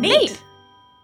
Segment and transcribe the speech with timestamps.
[0.00, 0.42] Neat.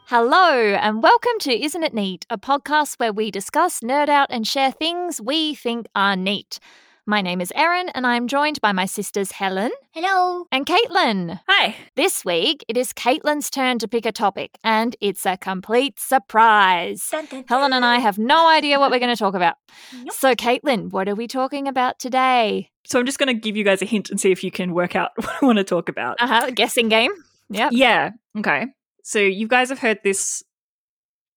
[0.06, 4.44] Hello, and welcome to Isn't It Neat, a podcast where we discuss, nerd out, and
[4.44, 6.58] share things we think are neat.
[7.06, 10.46] My name is Erin, and I'm joined by my sisters Helen Hello.
[10.50, 11.38] and Caitlin.
[11.46, 11.76] Hi.
[11.96, 17.06] This week, it is Caitlin's turn to pick a topic, and it's a complete surprise.
[17.10, 19.56] Dun, dun, Helen and I have no idea what we're going to talk about.
[19.92, 20.12] Nope.
[20.12, 22.70] So, Caitlin, what are we talking about today?
[22.86, 24.72] So I'm just going to give you guys a hint and see if you can
[24.72, 26.16] work out what I want to talk about.
[26.20, 26.50] Uh huh.
[26.54, 27.10] Guessing game.
[27.50, 27.68] Yeah.
[27.70, 28.12] Yeah.
[28.38, 28.68] Okay.
[29.02, 30.42] So you guys have heard this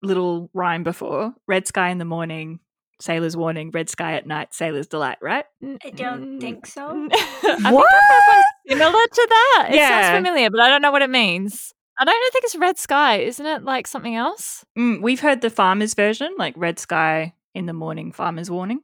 [0.02, 2.62] little rhyme before Red sky in the morning,
[3.00, 5.46] sailor's warning, red sky at night, sailor's delight, right?
[5.84, 7.08] I don't think so.
[7.12, 9.68] I think I've heard similar to that.
[9.70, 9.90] It Yeah.
[10.02, 11.74] sounds familiar, but I don't know what it means.
[12.00, 13.18] I don't think it's red sky.
[13.18, 14.64] Isn't it like something else?
[14.78, 18.82] Mm, we've heard the farmer's version, like red sky in the morning, farmer's warning.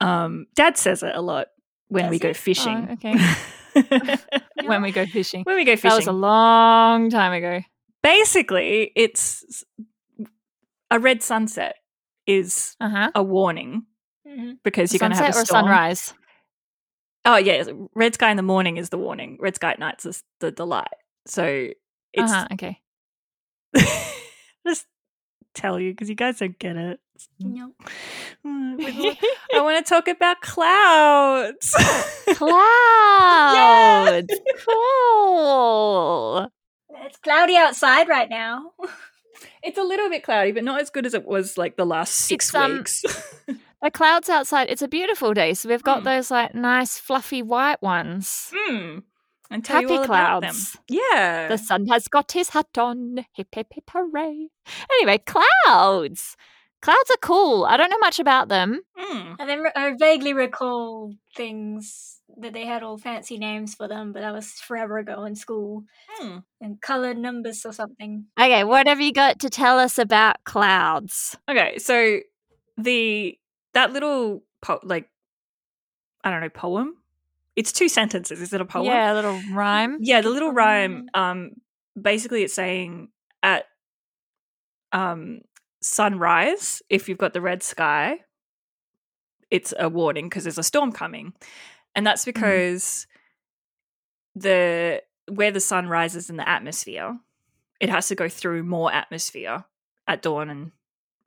[0.00, 1.48] Um, Dad says it a lot
[1.88, 2.88] when Does we go fishing.
[2.90, 3.16] Oh, okay.
[4.64, 5.42] When we go fishing.
[5.44, 5.90] when we go fishing.
[5.90, 7.60] That was a long time ago.
[8.02, 9.64] Basically, it's
[10.90, 11.76] a red sunset
[12.26, 13.10] is Uh huh.
[13.14, 13.86] a warning
[14.26, 14.58] Mhm.
[14.64, 15.64] because you're going to have a storm.
[15.64, 16.14] or sunrise.
[17.24, 19.36] Oh yeah, red sky in the morning is the warning.
[19.40, 20.88] Red sky at night is the delight.
[21.26, 21.72] So Uh
[22.12, 22.46] it's huh.
[22.52, 22.80] Okay.
[24.66, 24.86] just
[25.54, 27.00] tell you because you guys don't get it.
[27.40, 27.72] No.
[28.44, 28.78] Mm,
[29.54, 31.74] I want to talk about clouds.
[32.34, 34.32] Clouds.
[34.64, 36.48] Cool.
[37.06, 38.72] It's cloudy outside right now.
[39.66, 42.14] It's a little bit cloudy, but not as good as it was like the last
[42.14, 43.02] six It's, um, weeks.
[43.82, 44.68] The clouds outside.
[44.70, 46.04] It's a beautiful day, so we've got Mm.
[46.04, 48.50] those like nice fluffy white ones.
[48.56, 49.00] Hmm.
[49.50, 50.50] And tell you Happy all about them.
[50.50, 50.76] clouds.
[50.88, 51.46] Yeah.
[51.48, 53.24] The sun has got his hat on.
[53.34, 54.48] Hip hip hip hooray.
[54.94, 56.36] Anyway, clouds.
[56.82, 57.64] Clouds are cool.
[57.64, 58.80] I don't know much about them.
[58.96, 59.34] Hmm.
[59.38, 64.20] I, then I vaguely recall things that they had all fancy names for them, but
[64.20, 65.84] that was forever ago in school.
[66.08, 66.38] Hmm.
[66.60, 68.26] And colored numbers or something.
[68.38, 71.36] Okay, what have you got to tell us about clouds?
[71.48, 72.20] Okay, so
[72.76, 73.38] the
[73.74, 75.08] that little po- like
[76.24, 76.96] I don't know poem.
[77.54, 78.40] It's two sentences.
[78.40, 78.86] Is it a poem?
[78.86, 79.98] Yeah, a little rhyme.
[80.00, 81.08] Yeah, the little rhyme.
[81.14, 81.52] Um,
[82.00, 83.08] basically, it's saying
[83.42, 83.64] at
[84.92, 85.40] um
[85.80, 88.18] sunrise, if you've got the red sky,
[89.50, 91.32] it's a warning because there's a storm coming,
[91.96, 93.06] and that's because
[94.34, 97.18] the where the sun rises in the atmosphere,
[97.80, 99.64] it has to go through more atmosphere
[100.06, 100.70] at dawn and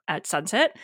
[0.08, 0.78] at sunset.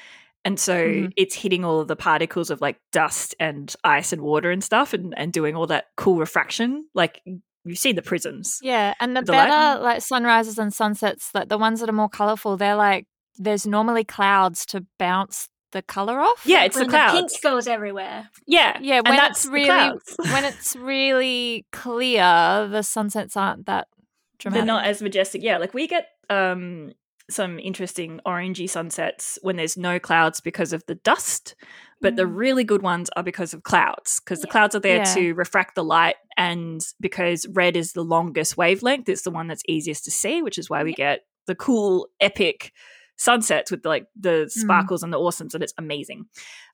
[0.43, 1.13] And so Mhm.
[1.15, 4.93] it's hitting all of the particles of like dust and ice and water and stuff
[4.93, 6.87] and, and doing all that cool refraction.
[6.93, 7.21] Like
[7.63, 8.59] you've seen the prisms.
[8.61, 11.93] Yeah, and the, The light- better like sunrises and sunsets, like the ones that are
[11.93, 13.07] more colorful, they're like
[13.37, 16.41] there's normally clouds to bounce the color off.
[16.45, 18.29] Yeah, it's when the the pink goes everywhere.
[18.47, 18.77] yeah.
[18.81, 19.91] Yeah, and when that's it's really
[20.31, 23.87] when it's really clear, the sunsets aren't that
[24.39, 24.59] dramatic.
[24.61, 25.41] They're not as majestic.
[25.43, 26.91] Yeah, like we get um
[27.29, 31.55] some interesting orangey sunsets when there's no clouds because of the dust,
[31.99, 32.35] but the Mm.
[32.35, 35.13] really good ones are because of clouds because the clouds are there Yeah.
[35.15, 39.63] to refract the light and because red is the longest wavelength, it's the one that's
[39.67, 42.71] easiest to see, which is why we get the cool epic
[43.17, 46.25] sunsets with like the sparkles and the awesomes and it's amazing.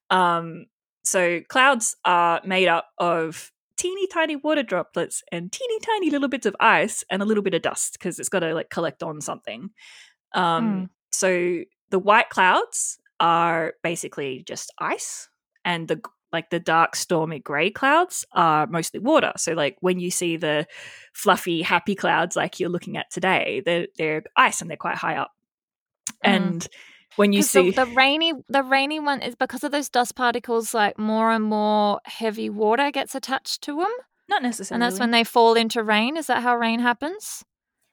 [0.09, 0.65] Um
[1.03, 6.45] so clouds are made up of teeny tiny water droplets and teeny tiny little bits
[6.45, 9.19] of ice and a little bit of dust because it's got to like collect on
[9.21, 9.71] something.
[10.33, 15.29] Um, So the white clouds are basically just ice,
[15.65, 15.99] and the
[16.31, 19.33] like the dark stormy gray clouds are mostly water.
[19.35, 20.67] So like when you see the
[21.13, 25.17] fluffy happy clouds like you're looking at today, they're they're ice and they're quite high
[25.17, 25.31] up.
[26.09, 26.13] Mm.
[26.23, 26.67] And
[27.15, 30.73] when you see the, the rainy the rainy one is because of those dust particles
[30.73, 33.91] like more and more heavy water gets attached to them
[34.29, 36.15] not necessarily, and that's when they fall into rain.
[36.15, 37.43] Is that how rain happens?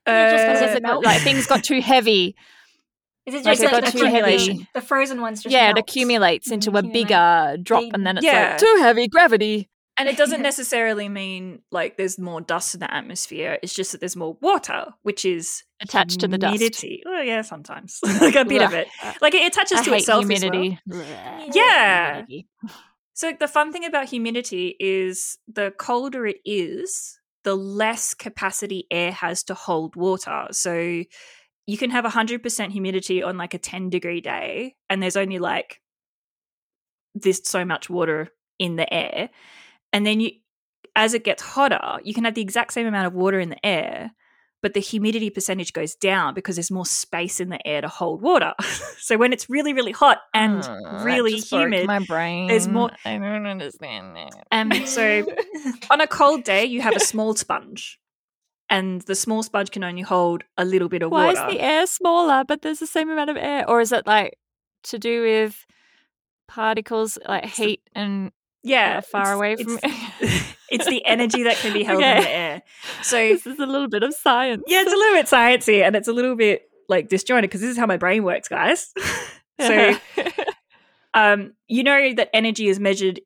[0.06, 2.36] Just Uh, because it like things got too heavy.
[3.26, 4.66] Is it just like, got the, too heavy.
[4.72, 8.24] The frozen ones just yeah it accumulates into a bigger drop Big- and then it's
[8.24, 8.50] Yeah.
[8.50, 9.68] like too heavy gravity.
[9.98, 13.58] And it doesn't necessarily mean like there's more dust in the atmosphere.
[13.62, 17.02] It's just that there's more water, which is attached to the dust humidity.
[17.06, 18.88] Oh yeah, sometimes like a bit of it.
[19.20, 21.48] Like it attaches I to itself humidity well.
[21.52, 22.14] Yeah.
[22.14, 22.48] Humidity.
[23.14, 29.10] So the fun thing about humidity is the colder it is, the less capacity air
[29.10, 30.46] has to hold water.
[30.52, 31.02] So
[31.66, 35.80] you can have 100% humidity on like a 10 degree day and there's only like
[37.14, 38.28] this so much water
[38.58, 39.30] in the air.
[39.92, 40.30] And then you
[40.96, 43.66] as it gets hotter, you can have the exact same amount of water in the
[43.66, 44.10] air,
[44.62, 48.20] but the humidity percentage goes down because there's more space in the air to hold
[48.20, 48.54] water.
[48.98, 52.48] so when it's really, really hot and Oh, really humid, My brain.
[52.48, 54.32] there's more- I don't understand that.
[54.50, 55.24] and so
[55.90, 58.00] on a cold day, you have a small sponge,
[58.70, 61.40] and the small sponge can only hold a little bit of Why water.
[61.40, 63.68] Why is the air smaller, but there's the same amount of air?
[63.68, 64.38] Or is it like
[64.84, 65.64] to do with
[66.48, 68.32] particles, like heat and
[68.62, 69.78] yeah, far away from
[70.70, 72.62] it's, the energy that can be held in the air.
[73.02, 74.62] So this is a little bit of science.
[74.66, 77.70] yeah, it's a little bit sciencey, and it's a little bit like disjointed because this
[77.70, 78.92] is how my brain works, guys.
[79.60, 79.94] so
[81.14, 83.20] um, you know that energy is measured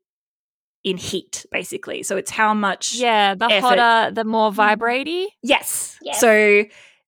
[0.84, 2.02] in heat, basically.
[2.02, 2.94] So it's how much.
[2.94, 3.78] yeah, the effort.
[3.78, 5.26] hotter, the more vibratey.
[5.42, 5.96] Yes.
[6.02, 6.20] Yes.
[6.20, 6.64] So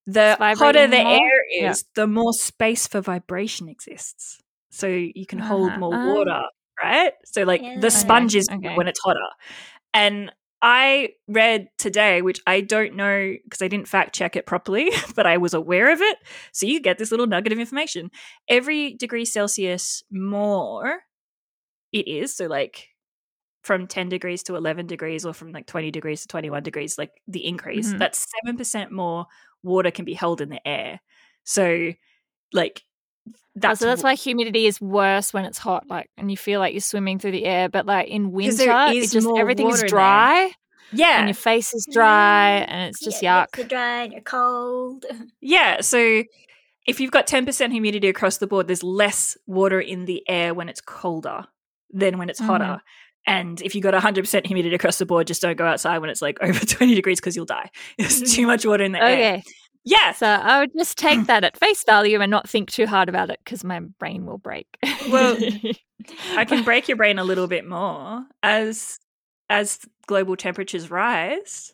[0.07, 1.13] the hotter the more?
[1.13, 1.71] air Yeah.
[1.71, 4.41] is, the more space for vibration exists.
[4.71, 5.79] So you can hold Uh-huh.
[5.79, 6.15] more Ah.
[6.15, 6.43] water,
[6.83, 7.13] right?
[7.25, 7.79] So like Yeah.
[7.81, 8.75] the sponge is okay.
[8.77, 9.19] when it's hotter.
[9.95, 10.33] And
[10.63, 15.27] I read today, which I don't know because I didn't fact check it properly, but
[15.27, 16.19] I was aware of it.
[16.53, 18.11] So you get this little nugget of information.
[18.49, 21.01] Every degree Celsius more
[21.93, 22.89] it is, so like
[23.63, 27.13] from 10 degrees to 11 degrees or from like 20 degrees to 21 degrees, like
[27.29, 27.99] the increase, Mhm.
[27.99, 29.27] that's 7% more
[29.63, 31.01] water can be held in the air.
[31.45, 31.93] So
[32.53, 32.83] like
[33.57, 36.73] that's so that's why humidity is worse when it's hot, like, and you feel like
[36.73, 37.69] you're swimming through the air.
[37.69, 39.89] But like in winter, it is just everything's in there.
[39.89, 40.53] dry,
[40.93, 41.19] yeah.
[41.19, 43.57] and your face is dry, and it's just yeah, yuck.
[43.57, 45.05] You're dry and you're cold.
[45.41, 46.25] Yeah, so
[46.87, 50.69] if you've got 10% humidity across the board, there's less water in the air when
[50.69, 51.45] it's colder
[51.91, 52.65] than when it's hotter.
[52.65, 52.77] Mm-hmm.
[53.27, 56.21] And if you've got 100% humidity across the board, just don't go outside when it's
[56.21, 57.71] like over 20 degrees because you'll die.
[57.99, 58.47] There's too mm-hmm.
[58.47, 59.43] much water in the air.
[59.85, 60.13] Yeah.
[60.13, 63.31] so I would just take that at face value and not think too hard about
[63.31, 64.67] it because my brain will break.
[65.11, 65.37] Well,
[66.37, 68.99] I can break your brain a little bit more as
[69.51, 71.73] as global temperatures rise.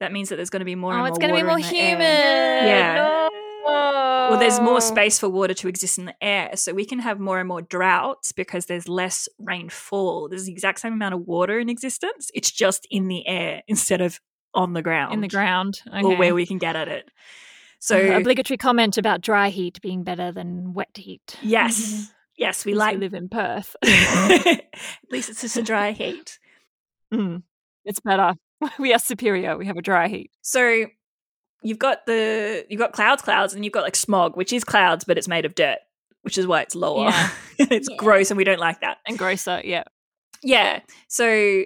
[0.00, 2.00] That means that there's going to be more oh, it's going to be more humid.
[2.00, 2.94] Yeah.
[2.96, 3.28] No.
[3.64, 6.56] Well, there's more space for water to exist in the air.
[6.56, 10.28] So we can have more and more droughts because there's less rainfall.
[10.28, 12.30] There's the exact same amount of water in existence.
[12.34, 14.20] It's just in the air instead of
[14.54, 15.14] on the ground.
[15.14, 15.80] in the ground.
[15.88, 16.02] Okay.
[16.04, 17.08] Or where we can get at it.
[17.78, 21.36] So, Uh, obligatory comment about dry heat being better than wet heat.
[21.42, 22.12] yes.
[22.38, 22.98] Yes, we like.
[22.98, 23.76] live in Perth.
[23.84, 24.64] At
[25.10, 26.38] least it's just a dry heat.
[27.12, 27.42] Mm,
[27.84, 28.34] it's better.
[28.78, 29.56] We are superior.
[29.56, 30.30] We have a dry heat.
[30.40, 30.86] So
[31.62, 35.04] you've got the you've got clouds, clouds, and you've got like smog, which is clouds,
[35.04, 35.78] but it's made of dirt,
[36.22, 37.10] which is why it's lower.
[37.10, 37.30] Yeah.
[37.58, 37.96] it's Yeah.
[37.96, 38.98] gross, and we don't like that.
[39.06, 39.84] And grosser, yeah.
[40.42, 40.80] Yeah.
[41.08, 41.62] So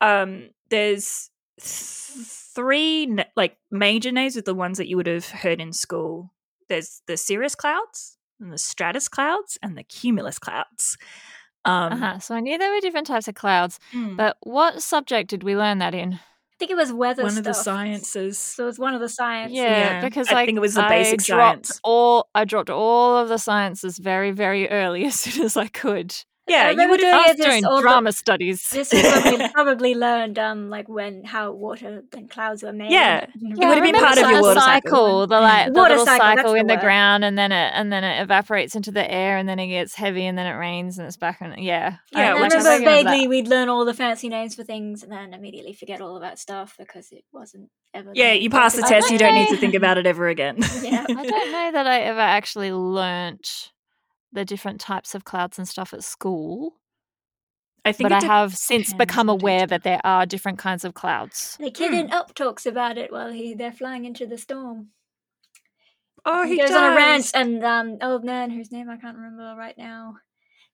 [0.00, 5.28] um there's th- three na- like major names with the ones that you would have
[5.28, 6.32] heard in school.
[6.68, 10.96] There's the cirrus clouds, and the stratus clouds, and the cumulus clouds.
[11.64, 12.18] Um uh-huh.
[12.20, 15.56] So I knew there were different types of clouds, mm, but what subject did we
[15.56, 16.14] learn that in?
[16.14, 18.38] I think it was weather one of the sciences.
[18.38, 19.58] So it was one of the sciences.
[19.58, 21.80] Yeah, Yeah, because I think it was the I basic dropped science.
[21.84, 26.14] All I dropped all of the sciences very, very early as soon as I could.
[26.48, 28.68] Yeah, you would have doing I it was this doing all the- drama studies.
[28.70, 32.92] This is when we probably learned um like when how water and clouds were made.
[32.92, 33.26] Yeah.
[33.34, 35.26] And It would have been part of your water cycle.
[35.26, 37.72] The like the Water little cycle, cycle, that's the in the ground, and then it
[37.74, 40.56] and then it evaporates into the air, and then it gets heavy, and then it
[40.56, 43.94] rains, and it's back, and yeah, Yeah, I which remember vaguely we'd learn all the
[43.94, 48.12] fancy names for things and then immediately forget all about stuff because it wasn't ever.
[48.14, 50.58] Yeah, you pass the test, you don't need to think about it ever again.
[50.82, 51.04] Yeah.
[51.08, 53.72] I don't know that I ever actually learnt
[54.32, 56.74] the different types of clouds and stuff at school,
[57.84, 61.56] I think but I have since become aware that there are different kinds of clouds.
[61.60, 61.98] The kid Hmm.
[61.98, 64.88] in Up talks about it while he they're flying into the storm.
[66.24, 66.76] Oh, he, he, goes does.
[66.76, 70.16] on a rant, and um, old man whose name I can't remember right now,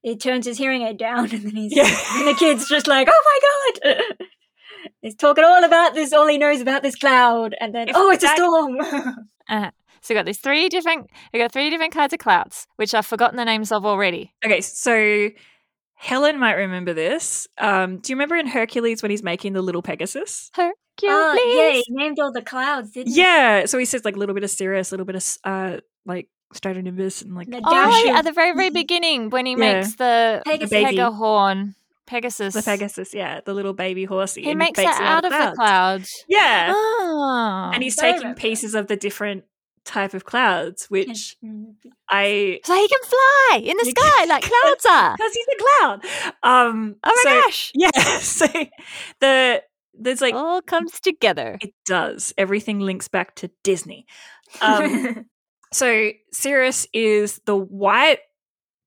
[0.01, 1.85] he turns his hearing aid down, and then he's Yeah.
[2.15, 3.23] and the kid's just like, "Oh
[3.85, 4.17] my god!"
[5.01, 6.13] He's talking all about this.
[6.13, 8.77] All he knows about this cloud, and then If oh, it's a storm.
[9.49, 9.71] Uh,
[10.03, 13.07] so we got these three different we got three different kinds of clouds, which I've
[13.07, 14.33] forgotten the names of already.
[14.45, 15.31] Okay, so
[15.95, 17.47] Helen might remember this.
[17.59, 20.51] Um, do you remember in Hercules when he's making the little Pegasus?
[20.55, 20.77] Hercules.
[21.05, 23.21] Oh, yeah, he named all the clouds, didn't he?
[23.21, 25.77] Yeah, so he says like a little bit of Cirrus, a little bit of uh,
[26.05, 29.59] like Stratonimbus, and like The Oh, yeah, at the very, very beginning when he Yeah.
[29.75, 30.71] makes the, Pegasus.
[30.71, 30.97] the baby.
[30.99, 31.75] Pegahorn,
[32.07, 32.55] Pegasus.
[32.55, 33.15] the Pegasus.
[33.15, 34.43] Yeah, the little baby horsey.
[34.43, 36.25] He makes it out of the clouds.
[36.29, 37.71] Yeah, Oh.
[37.73, 39.45] and he's taking pieces of the different
[39.85, 41.75] type of clouds, which Mm.
[42.09, 45.17] I so he can fly in the sky like clouds are.
[45.17, 46.05] because he's a cloud.
[46.43, 47.73] Um, Oh my so- gosh.
[47.75, 48.47] Yeah, so
[49.21, 49.63] the
[49.95, 51.59] there's like All comes together.
[51.61, 52.33] it does.
[52.39, 54.07] Everything links back to Disney.
[54.61, 55.27] Um,
[55.73, 58.21] so Cirrus is the white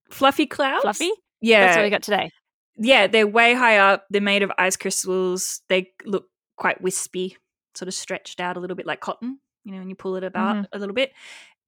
[0.09, 0.81] fluffy clouds.
[0.81, 1.11] Fluffy?
[1.41, 1.65] Yeah.
[1.65, 2.31] That's what we got today.
[2.77, 4.05] yeah, they're way high up.
[4.09, 5.61] They're made of ice crystals.
[5.69, 6.25] They look
[6.57, 7.37] quite wispy.
[7.75, 9.39] sort of stretched out a little bit like cotton.
[9.65, 11.11] You know, when you pull it about a little bit,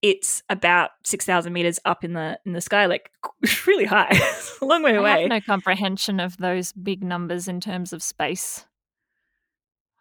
[0.01, 3.11] it's about six thousand meters up in the in the sky, like
[3.67, 4.17] really high,
[4.61, 5.21] a long way I away.
[5.21, 8.65] have no comprehension of those big numbers in terms of space.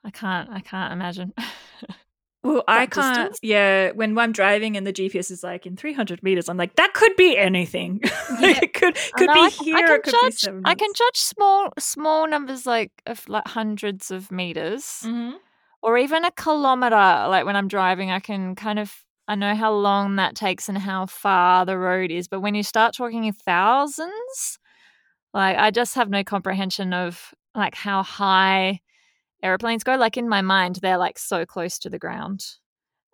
[0.04, 0.48] I can't.
[0.50, 1.32] I can't imagine.
[2.44, 3.16] Well, I can't.
[3.16, 3.38] distance?
[3.42, 6.94] Yeah, when I'm driving and the GPS is like in 300 meters, I'm like, that
[6.94, 7.98] could be anything.
[8.40, 9.76] like, it could could be I, here.
[9.76, 10.48] I can could judge.
[10.64, 15.32] I can judge small small numbers like of like hundreds of meters, Mhm.
[15.82, 16.96] Or even a kilometer.
[16.96, 18.92] Like when I'm driving, I can kind of
[19.28, 22.28] I know how long that takes and how far the road is.
[22.28, 24.58] But when you start talking in thousands,
[25.34, 28.80] like I just have no comprehension of like how high
[29.42, 29.96] airplanes go.
[29.96, 32.44] Like in my mind, they're like so close to the ground.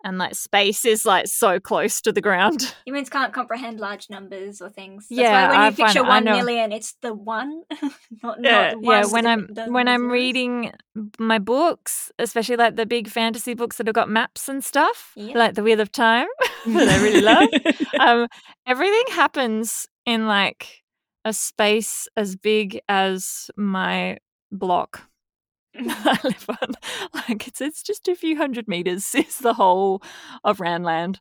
[0.03, 2.75] And like space is like so close to the ground.
[2.85, 5.07] Humans can't comprehend large numbers or things.
[5.09, 7.63] That's Yeah, why when I you find- picture I million, it's the one,
[8.23, 10.71] not, Yeah, not yeah when i'm when i'm reading
[11.19, 15.37] my books especially like the big fantasy books that have got maps and stuff Yeah.
[15.37, 16.27] like the wheel of time
[16.65, 17.49] that i really love
[17.99, 18.27] um
[18.67, 20.83] everything happens in like
[21.25, 24.17] a space as big as my
[24.51, 25.03] block
[25.75, 26.73] I live on.
[27.13, 30.01] Like it's it's just a few hundred meters is the whole
[30.43, 31.17] of Randland.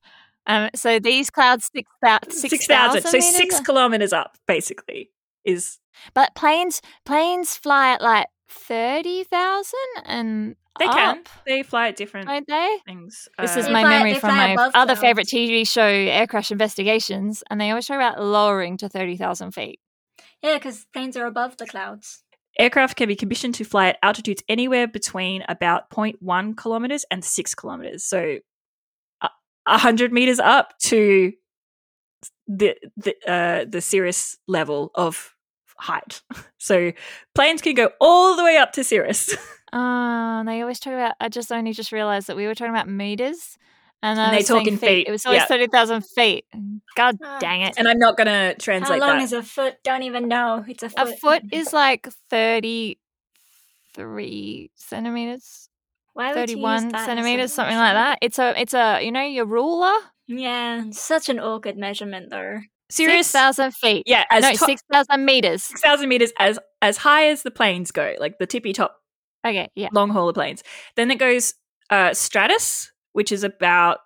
[0.46, 5.10] Um, so these clouds six thousand Six thousand, so six kilometers up, basically,
[5.44, 5.78] is
[6.14, 12.26] But planes planes fly at like thirty thousand and they can they fly at different
[12.28, 12.78] don't they?
[12.86, 13.28] things.
[13.38, 15.00] This Uh, is my fly- memory from my other clouds.
[15.00, 19.52] favorite TV show, Air Crash Investigations, and they always talk about lowering to thirty thousand
[19.52, 19.78] feet.
[20.42, 22.24] Yeah, because planes are above the clouds.
[22.58, 27.54] Aircraft can be commissioned to fly at altitudes anywhere between about 0.1 kilometers and six
[27.54, 28.04] kilometers.
[28.04, 28.38] So,
[29.20, 29.28] a
[29.66, 31.32] a hundred meters up to
[32.46, 35.34] the the uh, the Cirrus level of
[35.76, 36.22] height.
[36.58, 36.92] So,
[37.34, 39.36] planes can go all the way up to Cirrus.
[39.72, 41.16] Uh, they always talk about.
[41.20, 43.58] I just only just realized that we were talking about meters,
[44.02, 45.46] and, I And they was saying talk in feet, It was always yeah.
[45.46, 46.44] thirty thousand feet.
[46.96, 47.38] God Ah.
[47.40, 47.74] dang it!
[47.78, 49.24] and I'm not going to translate How long that.
[49.24, 49.76] is a foot?
[49.84, 50.64] Don't even know.
[50.68, 50.98] It's a foot.
[51.00, 51.18] A foot.
[51.20, 52.98] foot is like thirty
[53.94, 55.68] three centimeters,
[56.14, 58.18] Why would you use thirty one that as a centimeters, something like that.
[58.22, 59.92] It's a it's a you know your ruler.
[60.28, 62.60] Yeah, such an awkward measurement though.
[62.90, 64.02] Six Cirrus, thousand feet.
[64.06, 65.62] yeah, as no, top- six thousand meters.
[65.62, 68.96] 6,000 meters as as high as the planes go, like the tippy top
[69.46, 69.88] Okay, yeah.
[69.92, 70.62] long hauler planes.
[70.96, 71.54] Then it goes
[71.90, 73.98] uh, stratus, which is about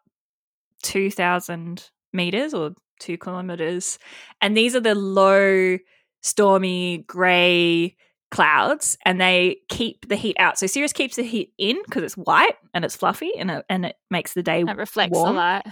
[0.83, 3.99] 2,000 meters or two kilometers.
[4.41, 5.79] And these are the low,
[6.23, 7.97] stormy, grey
[8.31, 10.59] clouds, and they keep the heat out.
[10.59, 13.87] So Cirrus keeps the heat in because it's white and it's fluffy and it, and
[13.87, 15.35] it makes the day That reflects warm.
[15.35, 15.63] the light.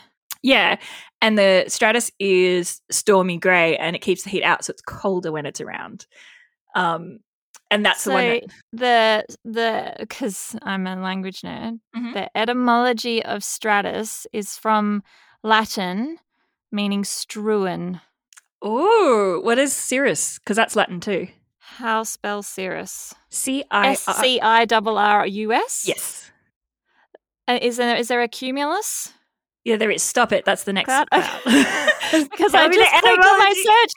[0.42, 0.76] Yeah.
[1.22, 4.64] And the stratus is stormy grey and it keeps the heat out.
[4.64, 6.06] So it's colder when it's around.
[6.74, 7.20] Um,
[7.74, 8.24] and that's so the one
[8.72, 9.26] that.
[9.44, 11.80] the the because I'm a language nerd.
[11.96, 12.14] Mhm.
[12.14, 15.02] The etymology of stratus is from
[15.42, 16.18] Latin,
[16.72, 18.00] meaning strewn.
[18.64, 20.38] Ooh, what is Cirrus?
[20.38, 21.28] Because that's Latin too.
[21.58, 23.14] How spell Cirrus?
[23.30, 25.84] C I S C I double R U S.
[25.86, 26.30] Yes.
[27.46, 29.12] Uh, Is there is there a cumulus?
[29.64, 30.02] Yeah, there is.
[30.02, 30.44] Stop it.
[30.44, 30.92] That's the next.
[30.92, 31.14] Because
[31.46, 33.92] I just clicked on my search.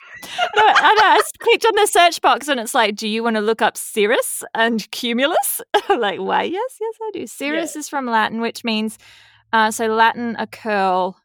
[0.56, 1.06] No, I know.
[1.06, 3.60] I just clicked on the search box and it's like, do you want to look
[3.60, 5.60] up cirrus and cumulus?
[5.88, 6.44] Like, why?
[6.44, 7.26] Yes, yes, I do.
[7.26, 8.98] Cirrus is from Latin, which means
[9.52, 11.16] uh, so Latin a curl,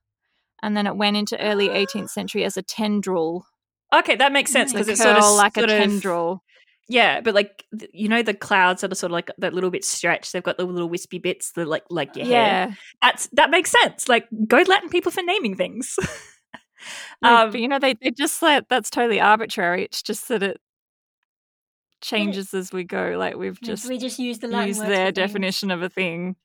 [0.62, 3.46] and then it went into early 18th century as a tendril.
[3.94, 6.42] Okay, that makes sense because it's sort of like sort a tendril.
[6.90, 9.86] Yeah, but like you know the clouds that are sort of like that little bit
[9.86, 10.34] stretched.
[10.34, 12.34] They've got the little wispy bits, the like like your hair.
[12.34, 14.10] Yeah, That's that makes sense.
[14.10, 15.98] Like go Latin people for naming things.
[17.22, 19.86] Like, Um, but you know they they just like that's totally arbitrary.
[19.86, 20.60] It's just that it
[22.04, 23.16] changes as we go.
[23.18, 25.16] Like we've just we just use the Latin used words their for things.
[25.16, 26.36] definition of a thing.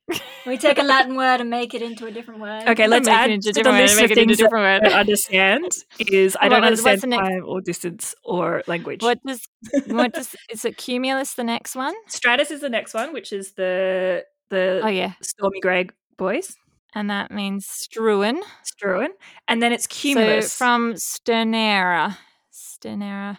[0.47, 2.67] We take a Latin word and make it into a different word.
[2.69, 4.29] Okay, let's Make it add into to the different word, list make of it into
[4.35, 4.83] things different I word.
[4.85, 5.65] don't understand
[5.99, 9.03] is I don't was- understand the next- time or distance or language.
[9.03, 9.47] What does
[9.87, 11.95] what does is it cumulus the next one?
[12.07, 16.57] Stratus is the next one, which is the the Oh yeah, Stormy Grey boys,
[16.95, 18.41] and that means strewn.
[18.65, 19.09] Struan,
[19.49, 22.17] and then it's cumulus So from sternere,
[22.51, 23.39] sternere,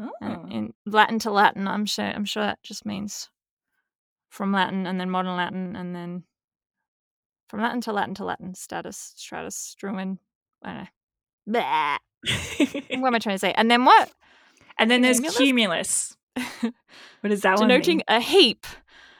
[0.00, 0.12] Uh, oh.
[0.20, 1.66] and in Latin to Latin.
[1.68, 2.04] I'm sure.
[2.04, 3.30] I'm sure that just means
[4.28, 6.24] from Latin and then modern Latin and then
[7.48, 8.54] from Latin to Latin to Latin.
[8.54, 10.18] Status, stratus, strewn.
[10.62, 10.88] I don't know.
[13.00, 13.52] What am I trying to say?
[13.56, 14.10] And then what?
[14.78, 16.16] and then there's Cumulus?
[16.36, 16.72] cumulus.
[17.20, 18.66] What does that one Denoting a heap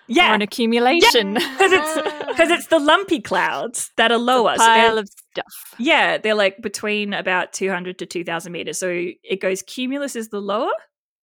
[0.09, 1.35] or Yeah, an accumulation.
[1.35, 4.53] because it's because it's the lumpy clouds that are lower.
[4.55, 5.75] a So pile of stuff.
[5.79, 8.79] yeah, they're like between about 200 to 2000 meters.
[8.79, 8.89] So
[9.23, 10.71] it goes cumulus is the lower,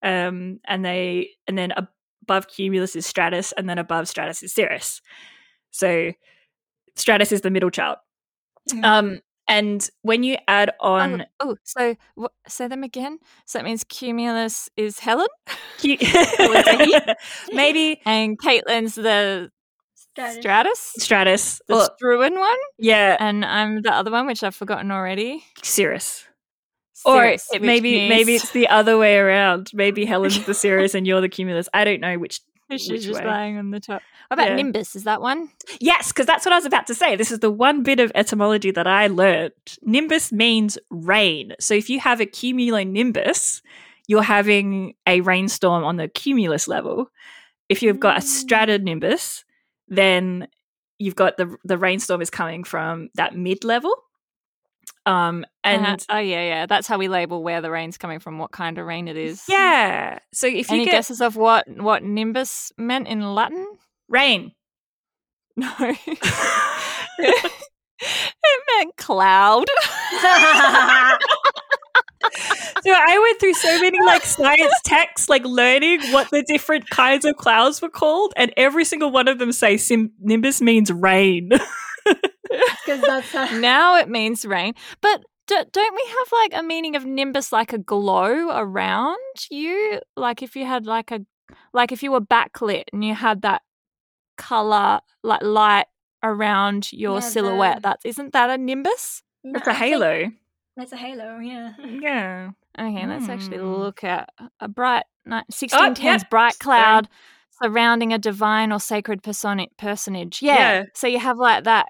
[0.02, 1.72] um, and they and then
[2.22, 5.00] above cumulus is stratus, and then above stratus is cirrus.
[5.70, 6.12] So
[6.96, 7.98] stratus is the middle child.
[8.70, 8.84] Mm.
[8.84, 11.96] Um, and when you add oh, on, Oh, oh, so
[12.48, 13.18] say them again.
[13.44, 15.28] So that means Cumulus is Helen,
[17.52, 19.50] maybe and Caitlin's the
[19.94, 20.36] Stratus.
[20.40, 24.90] Stratus, stratus, the or, Struan one, yeah, and I'm the other one, which I've forgotten
[24.90, 25.44] already.
[25.62, 26.24] Cirrus.
[27.04, 29.70] Or Cirrus, it- which maybe maybe it's the other way around.
[29.74, 31.68] Maybe Helen's the Cirrus and you're the Cumulus.
[31.74, 32.40] I don't know which.
[32.70, 33.26] She's just way.
[33.26, 34.02] lying on the top.
[34.28, 34.56] What about Yeah.
[34.56, 34.96] Nimbus?
[34.96, 35.50] Is that one?
[35.80, 37.14] Yes, because that's what I was about to say.
[37.16, 39.52] This is the one bit of etymology that I learned.
[39.82, 41.52] Nimbus means rain.
[41.60, 43.62] So if you have a cumulonimbus,
[44.08, 47.10] you're having a rainstorm on the cumulus level.
[47.68, 48.44] If you've got a Mm.
[48.46, 49.44] stratonimbus,
[49.88, 50.48] then
[50.98, 53.94] you've got the the rainstorm is coming from that mid level.
[55.06, 56.66] Um and Uh, oh yeah, yeah.
[56.66, 59.42] That's how we label where the rain's coming from, what kind of rain it is.
[59.48, 60.18] yeah.
[60.34, 63.66] So if you Any guesses of what what nimbus meant in Latin?
[64.08, 64.52] rain,
[65.56, 65.72] No.
[67.18, 67.50] it
[68.78, 69.64] meant cloud.
[72.82, 77.24] So I went through so many like science texts, like learning what the different kinds
[77.24, 81.50] of clouds were called, and every single one of them say sim- nimbus means rain.
[82.86, 84.74] Because that's how, now it means rain.
[85.00, 89.18] But do, don't we have like a meaning of nimbus like a glow around
[89.50, 90.00] you?
[90.16, 91.20] Like if you had like a
[91.72, 93.62] like if you were backlit and you had that
[94.36, 95.86] color like light
[96.22, 97.76] around your Yeah, silhouette.
[97.76, 99.22] the- That's isn't that a nimbus?
[99.44, 100.30] No, it's a think halo.
[100.76, 101.72] That's a halo, yeah.
[101.84, 102.50] Yeah.
[102.78, 103.72] Okay, let's actually Hmm.
[103.74, 104.28] look at
[104.60, 106.76] a bright ni- 1610s yep, bright sorry.
[106.78, 107.08] cloud
[107.62, 110.42] surrounding a divine or sacred personi- personage.
[110.42, 110.54] Yeah.
[110.58, 110.84] Yeah.
[110.94, 111.86] So you have like that,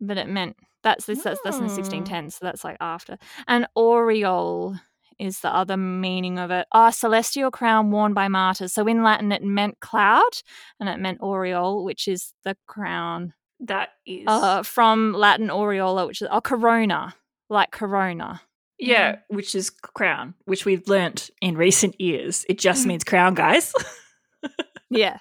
[0.00, 1.80] but it meant that's this that's, that's in the Hmm.
[1.80, 3.18] 1610s, so that's like after.
[3.46, 4.76] And aureole
[5.18, 6.66] is the other meaning of it.
[6.72, 8.72] Ah, celestial crown worn by martyrs.
[8.72, 10.30] So in Latin it meant cloud
[10.78, 13.34] and it meant aureole, which is the crown.
[13.60, 14.24] That is.
[14.26, 17.14] Uh, from Latin aureola, which is oh corona,
[17.50, 18.40] like corona.
[18.78, 22.46] yeah, which is crown, which we've learnt in recent years.
[22.48, 23.74] It just means crown, guys,
[24.90, 25.18] Yeah.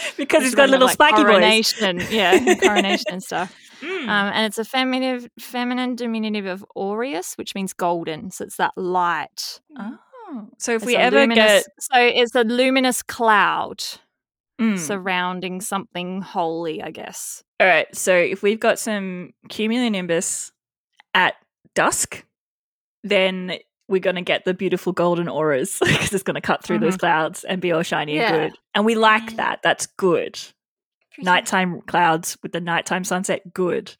[0.16, 1.24] because it's got a little like spiky boys.
[1.24, 3.54] coronation, yeah, coronation and stuff.
[3.80, 4.02] Mm.
[4.02, 8.30] Um, and it's a feminine, feminine diminutive of aureus, which means golden.
[8.30, 9.60] So it's that light.
[9.78, 9.98] oh.
[10.58, 13.82] So if It's we ever luminous, get so it's a luminous cloud
[14.60, 14.78] Mm.
[14.78, 17.44] surrounding something holy, I guess.
[17.60, 17.86] All right.
[17.94, 20.50] So if we've got some cumulonimbus
[21.12, 21.34] at
[21.74, 22.24] dusk,
[23.04, 26.80] then we're going to get the beautiful golden auras because it's going to cut through
[26.80, 28.34] those clouds and be all shiny Yeah.
[28.34, 28.58] and good.
[28.74, 29.36] And we like Mm.
[29.36, 29.60] that.
[29.62, 30.34] That's good.
[31.14, 33.90] Pretty- Nighttime clouds with the nighttime sunset, good.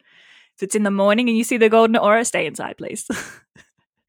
[0.55, 3.07] If it's in the morning and you see the golden aura, stay inside, please.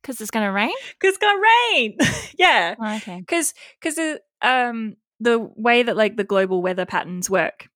[0.00, 0.72] Because it's going to rain?
[0.98, 1.98] Because it's going to rain.
[2.38, 2.76] yeah.
[2.80, 3.18] Oh, okay.
[3.18, 7.68] Because because um the way that like the global weather patterns work,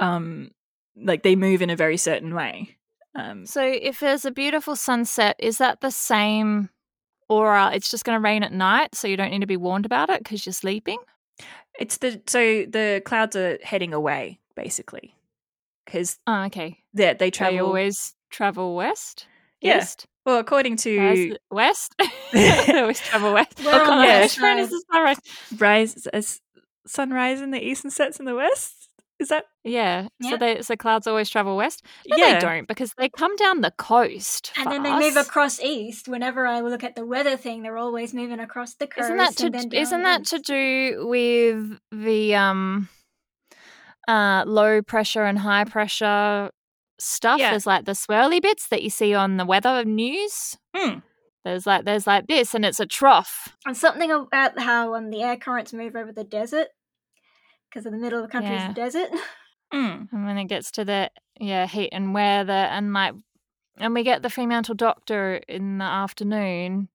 [0.00, 0.50] um,
[0.96, 2.76] like they move in a very certain way.
[3.16, 6.68] Um, So if there's a beautiful sunset, is that the same
[7.28, 7.64] aura?
[7.66, 9.86] Uh, it's just going to rain at night, so you don't need to be warned
[9.86, 10.98] about it because you're sleeping?
[11.80, 15.12] it's the so the clouds are heading away basically
[15.84, 16.78] because Oh, okay.
[16.94, 17.66] they they They travel.
[17.66, 19.26] always travel west?
[19.60, 19.78] Yeah.
[19.78, 20.06] East?
[20.24, 21.94] well, according to West?
[22.32, 23.60] they always travel west.
[23.64, 24.20] We're Oh, yeah.
[24.20, 24.70] west Which is side.
[24.70, 25.18] the sunrise?
[25.58, 26.22] rise uh,
[26.86, 28.83] sunrise in the east and sets in the west.
[29.20, 30.08] Is that Yeah.
[30.18, 30.30] Yeah.
[30.30, 31.84] So they so clouds always travel west.
[32.06, 32.34] No, yeah?
[32.34, 34.52] they don't because they come down the coast.
[34.56, 36.08] And then they move across east.
[36.08, 39.06] Whenever I look at the weather thing, they're always moving across the coast.
[39.06, 42.88] Isn't that to then isn't that to do with the um
[44.08, 46.50] uh low pressure and high pressure
[46.98, 47.38] stuff?
[47.38, 47.50] Yeah.
[47.50, 50.56] There's like the swirly bits that you see on the weather news.
[50.74, 50.98] Hmm.
[51.44, 53.54] There's like there's like this and it's a trough.
[53.64, 56.68] And something about how um, the air currents move over the desert
[57.74, 58.68] because in the middle of the country Yeah.
[58.68, 59.10] is the desert.
[59.72, 60.08] Mm.
[60.12, 61.10] And when it gets to the
[61.40, 63.14] yeah, heat and weather and like
[63.78, 66.88] and we get the Fremantle doctor in the afternoon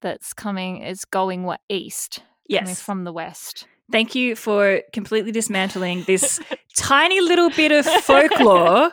[0.00, 2.18] that's coming is going what east.
[2.50, 2.80] Coming Yes.
[2.82, 3.66] from the west.
[3.90, 6.38] Thank you for completely dismantling this
[6.76, 8.92] tiny little bit of folklore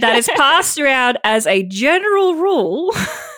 [0.00, 2.92] that is passed around as a general rule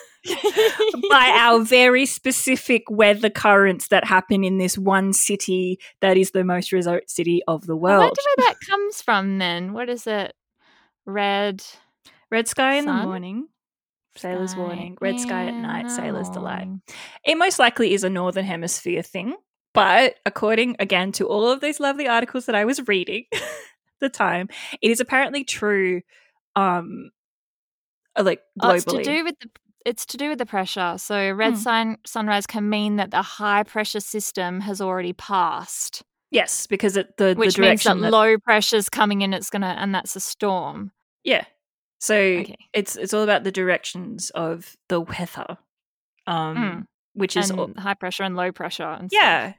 [1.10, 6.44] by our very specific weather currents that happen in this one city that is the
[6.44, 8.00] most resort city of the I world.
[8.00, 9.72] wonder where that comes from then.
[9.72, 10.34] What is it?
[11.06, 11.64] Red
[12.30, 13.48] Red sky in the morning,
[14.14, 14.96] sailor's sky warning.
[15.00, 16.68] Red sky at night, the sailor's delight.
[17.24, 19.34] It most likely is a northern hemisphere thing,
[19.74, 23.40] but according again to all of these lovely articles that I was reading at
[24.00, 24.48] the time,
[24.80, 26.02] it is apparently true
[26.54, 27.10] um
[28.16, 29.48] uh, like Oh, it's to do with the
[29.86, 30.94] it's to do with the pressure.
[30.98, 31.58] So red Hmm.
[31.58, 36.02] sun sunrise can mean that the high pressure system has already passed.
[36.30, 39.34] Yes, because it, the which the means that, direction that- low pressure's coming in.
[39.34, 40.92] It's gonna, and that's a storm.
[41.24, 41.44] yeah.
[42.02, 42.56] So Okay.
[42.72, 45.58] it's it's all about the directions of the weather,
[46.26, 46.86] um, Mm.
[47.12, 48.84] which is all- high pressure and low pressure.
[48.88, 49.54] And stuff.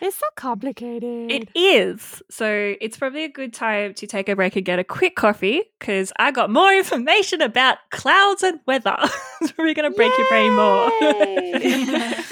[0.00, 1.30] It's so complicated.
[1.30, 2.22] it is.
[2.30, 5.62] So it's probably a good time to take a break and get a quick coffee
[5.78, 8.96] because I got more information about clouds and weather.
[9.42, 10.90] so we're gonna break your brain more.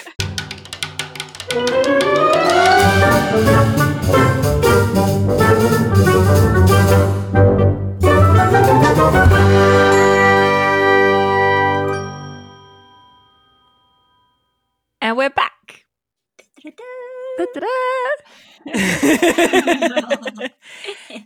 [15.00, 15.84] And we're back.
[16.38, 17.11] Da-da-da.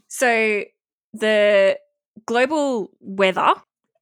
[0.08, 0.64] So
[1.12, 1.78] the
[2.26, 3.54] global weather,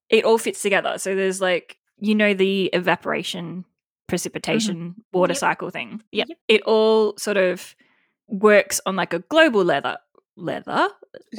[0.09, 0.99] it all fits together.
[0.99, 3.64] So there's like you know the evaporation,
[4.09, 5.38] precipitation, water Yep.
[5.38, 6.03] cycle thing.
[6.12, 6.29] Yep.
[6.49, 7.75] It all sort of
[8.29, 9.99] works on like a global leather
[10.37, 10.88] leather.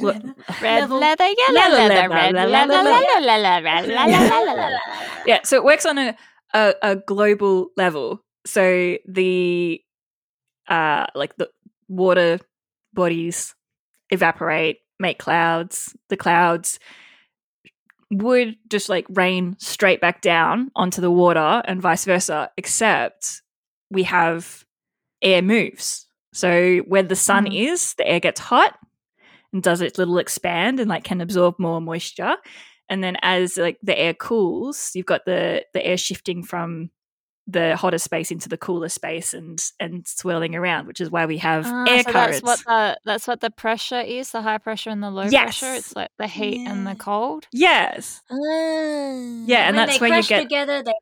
[0.00, 2.48] Red leather, yellow Leather, red leather.
[5.26, 6.16] yeah, so it works on a,
[6.54, 8.22] a, a global level.
[8.46, 9.82] So the
[10.68, 11.48] uh like the
[11.88, 12.38] water
[12.94, 13.54] bodies
[14.10, 15.96] evaporate, make clouds.
[16.08, 16.78] The clouds
[18.10, 23.42] would just like rain straight back down onto the water and vice versa, except
[23.90, 24.64] we have
[25.22, 26.06] air moves.
[26.32, 27.72] So where the sun Mhm.
[27.72, 28.78] is, the air gets hot
[29.52, 32.36] and does its little expand and like can absorb more moisture.
[32.88, 36.90] And then as like the air cools, you've got the the air shifting from
[37.48, 41.38] the hotter space into the cooler space and and swirling around, which is why we
[41.38, 42.40] have Ah, air so currents.
[42.40, 45.66] that's what the that's what the pressure is, the high pressure and the low pressure.
[45.66, 45.78] Yes.
[45.78, 47.46] It's like the heat and the cold.
[47.52, 48.20] yes.
[48.30, 50.92] Yeah, when and that's they where you get together, they,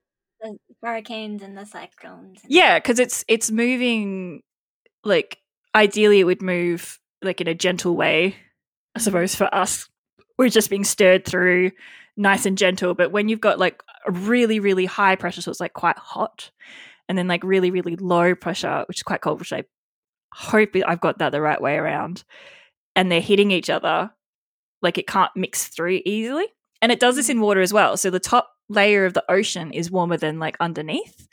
[0.42, 2.40] the hurricanes and the cyclones.
[2.42, 4.42] and- Yeah, because it's it's moving
[5.02, 5.38] like
[5.74, 8.37] ideally it would move like in a gentle way.
[8.94, 9.88] I suppose for us,
[10.38, 11.72] we're just being stirred through
[12.16, 12.94] nice and gentle.
[12.94, 16.50] But when you've got like a really really high pressure, so it's like quite hot,
[17.09, 19.64] and then like really really low pressure, which is quite cold, which I
[20.33, 22.24] hope I've got that the right way around,
[22.96, 24.11] and they're hitting each other,
[24.83, 26.46] like it can't mix through easily.
[26.83, 27.42] And it does this in mm.
[27.42, 27.96] water as well.
[27.96, 31.27] So the top layer of the ocean is warmer than like underneath.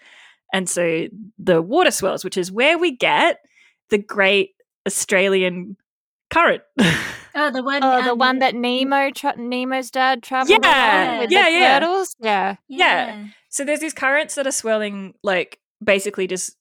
[0.54, 3.39] And so the water swells, which is where we get
[3.89, 4.52] the great
[4.88, 5.76] Australian
[6.32, 6.63] current.
[7.34, 7.82] Oh, the one.
[7.82, 11.52] Oh, the um, one that Nemo, tra- Nemo's dad traveled Yeah, on with yeah, the
[11.52, 11.80] yeah.
[11.80, 12.15] turtles.
[12.20, 13.26] Yeah, yeah.
[13.50, 16.58] so there's these currents that are swirling, like basically just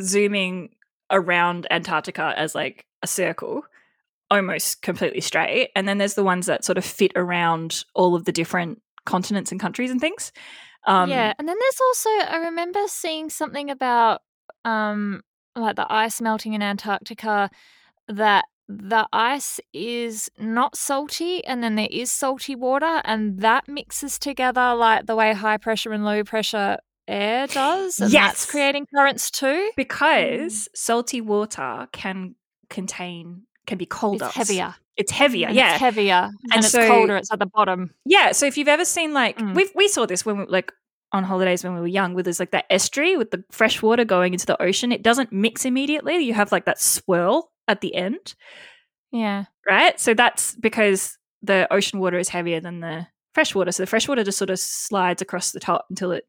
[0.00, 0.70] zooming
[1.10, 3.62] around Antarctica as like a circle,
[4.30, 5.70] almost completely straight.
[5.76, 9.52] And then there's the ones that sort of fit around all of the different continents
[9.52, 10.32] and countries and things.
[10.86, 11.32] Um, yeah.
[11.38, 14.22] And then there's also I remember seeing something about
[14.64, 15.22] um
[15.54, 17.50] like the ice melting in Antarctica
[18.08, 24.18] that the ice is not salty and then there is salty water and that mixes
[24.18, 28.24] together like the way high pressure and low pressure air does and Yes.
[28.32, 32.34] that's creating currents too because salty water can
[32.70, 34.26] contain can be colder.
[34.26, 35.72] it's heavier It's heavier, and yeah.
[35.72, 38.84] it's heavier and, it's so- colder it's at the bottom Yeah, so if you've ever
[38.84, 39.54] seen like Mm.
[39.54, 40.72] we we saw this when we like
[41.12, 44.02] on holidays when we were young, where there's like that estuary with the fresh water
[44.02, 46.16] going into the ocean, it doesn't mix immediately.
[46.16, 48.34] You have like that swirl at the end,
[49.10, 49.98] yeah right?
[50.00, 53.72] So that's because the ocean water is heavier than the fresh water.
[53.72, 56.26] So the fresh water just sort of slides across the top until it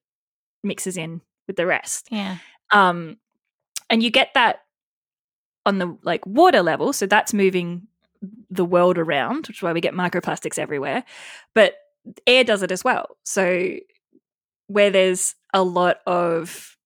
[0.64, 2.08] mixes in with the rest.
[2.12, 2.38] yeah
[2.72, 3.18] Um,
[3.90, 4.60] and you get that
[5.66, 7.88] on the like water level, so that's moving
[8.50, 11.04] the world around, which is why we get microplastics everywhere.
[11.54, 11.76] But
[12.28, 13.18] air does it as well.
[13.24, 13.78] So
[14.68, 16.78] where there's a lot of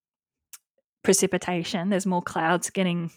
[1.03, 3.11] precipitation, there's more clouds getting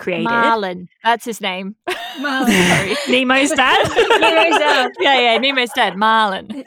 [0.00, 0.24] created.
[0.24, 1.76] marlin that's his name
[2.20, 2.96] Well, Sorry.
[3.08, 3.78] Nemo's dad.
[3.96, 4.90] Nemo's dad.
[5.00, 5.96] yeah yeah Nemo's dad.
[5.96, 6.48] marlin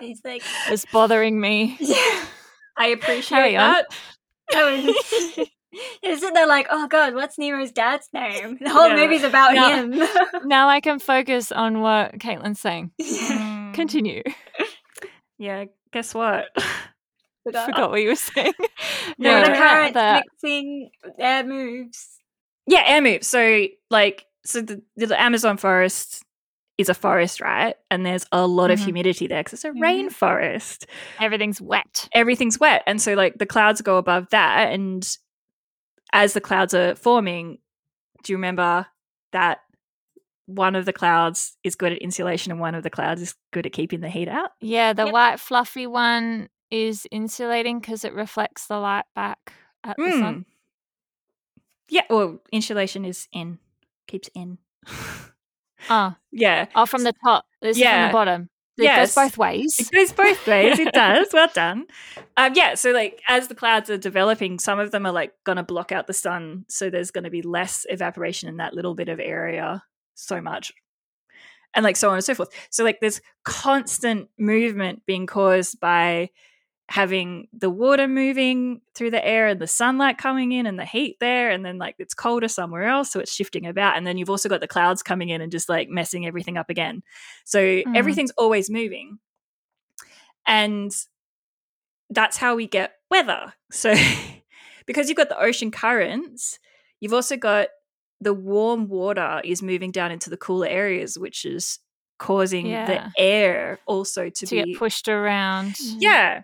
[0.00, 2.24] He's like, was bothering me yeah.
[2.76, 3.72] I appreciate Carry on.
[3.74, 3.86] that.
[4.54, 5.48] I was,
[6.20, 8.58] you're there like, oh god, what's Nemo's dad's name?
[8.60, 8.96] The whole Yeah.
[8.96, 9.68] movie's about No.
[9.68, 10.02] him.
[10.44, 12.90] now I can focus on what Caitlin's saying.
[13.74, 14.22] Continue.
[15.38, 16.46] Yeah, guess what?
[17.44, 17.66] Forgot.
[17.70, 18.52] Forgot what you were saying.
[19.18, 19.44] No, Yeah.
[19.48, 22.08] the current that- mixing air moves.
[22.66, 23.26] Yeah, air moves.
[23.26, 26.22] So like so the, the Amazon forest
[26.76, 27.76] is a forest, right?
[27.90, 28.84] And there's a lot of Mhm.
[28.84, 29.80] humidity there because it's a Mhm.
[30.10, 30.86] rainforest.
[31.20, 32.08] Everything's wet.
[32.12, 32.82] Everything's wet.
[32.86, 35.06] And so like the clouds go above that and
[36.12, 37.58] as the clouds are forming,
[38.24, 38.86] do you remember
[39.32, 39.60] that
[40.46, 43.66] one of the clouds is good at insulation and one of the clouds is good
[43.66, 44.50] at keeping the heat out?
[44.60, 45.12] Yeah, the Yep.
[45.12, 49.52] white fluffy one is insulating because it reflects the light back
[49.84, 50.34] at the sun.
[50.34, 50.44] Mm.
[51.88, 53.58] Yeah, well, insulation is in,
[54.08, 54.58] keeps in.
[55.88, 56.66] Oh, yeah.
[56.74, 57.44] oh, from the top.
[57.62, 58.50] This is from the bottom.
[58.76, 59.14] It Yes.
[59.14, 59.76] goes both ways.
[59.78, 60.80] It goes both ways.
[60.80, 61.28] It does.
[61.32, 61.86] Well done.
[62.36, 62.74] Um, yeah.
[62.74, 65.92] So, like, as the clouds are developing, some of them are like going to block
[65.92, 66.64] out the sun.
[66.68, 69.84] So, there's going to be less evaporation in that little bit of area
[70.16, 70.72] so much.
[71.72, 72.48] And like so on and so forth.
[72.70, 76.30] So, like, there's constant movement being caused by
[76.90, 81.16] having the water moving through the air and the sunlight coming in and the heat
[81.18, 81.50] there.
[81.50, 83.10] And then, like, it's colder somewhere else.
[83.10, 83.96] So, it's shifting about.
[83.96, 86.68] And then you've also got the clouds coming in and just like messing everything up
[86.70, 87.02] again.
[87.44, 87.96] So Mm.
[87.96, 89.18] everything's always moving.
[90.46, 90.92] And
[92.10, 93.54] that's how we get weather.
[93.70, 93.94] So
[94.86, 96.58] because you've got the ocean currents,
[97.00, 97.68] you've also got
[98.20, 101.78] the warm water is moving down into the cooler areas, which is
[102.18, 102.86] causing Yeah.
[102.86, 105.76] the air also to, to be get pushed around.
[105.80, 106.42] Yeah.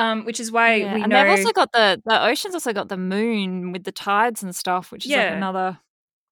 [0.00, 2.72] Um, which is why Yeah, we and know they've also got the the ocean's also
[2.72, 5.24] got the moon with the tides and stuff, which is Yeah.
[5.24, 5.78] like another.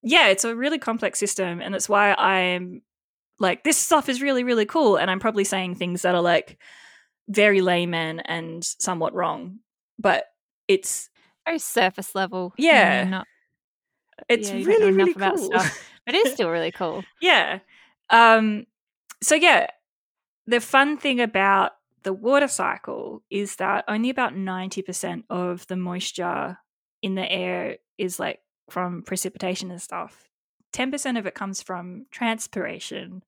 [0.02, 2.82] yeah, it's a really complex system, and that's why I'm
[3.38, 4.96] like, this stuff is really, really cool.
[4.96, 6.58] And I'm probably saying things that are like
[7.28, 9.58] very layman and somewhat wrong,
[9.98, 10.24] but
[10.66, 11.10] it's
[11.46, 12.52] Very surface level.
[12.58, 13.04] Yeah.
[13.04, 13.26] not-
[14.28, 15.50] it's yeah, really, really cool.
[16.06, 17.04] It is still really cool.
[17.20, 17.58] yeah.
[18.10, 18.66] Um.
[19.22, 19.66] So yeah,
[20.46, 21.72] the fun thing about
[22.02, 26.58] the water cycle is that only about ninety percent of the moisture
[27.02, 30.28] in the air is like from precipitation and stuff.
[30.72, 33.22] Ten percent of it comes from transpiration,